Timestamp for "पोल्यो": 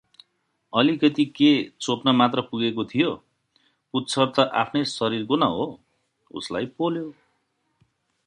6.65-7.13